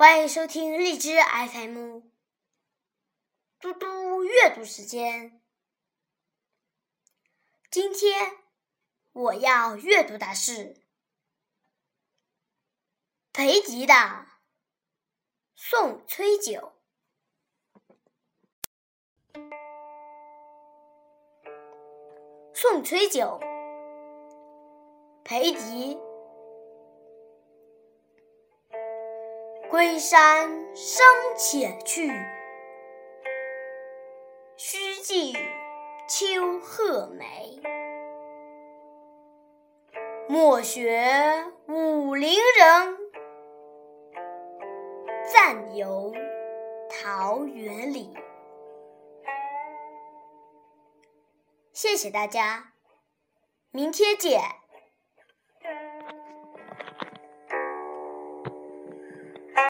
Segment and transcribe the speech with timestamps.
[0.00, 2.02] 欢迎收听荔枝 FM，
[3.58, 5.42] 嘟嘟阅读时间。
[7.68, 8.30] 今天
[9.10, 10.86] 我要阅读的是
[13.32, 13.94] 裴迪的
[15.56, 16.74] 《送崔九》。
[22.54, 23.40] 送崔九，
[25.24, 26.07] 裴迪。
[29.70, 31.04] 归山深
[31.36, 32.10] 且去，
[34.56, 35.36] 须记
[36.08, 37.60] 秋鹤梅。
[40.26, 42.96] 莫学武陵人，
[45.30, 46.14] 暂游
[46.88, 48.14] 桃源里。
[51.74, 52.72] 谢谢大家，
[53.70, 54.40] 明天见。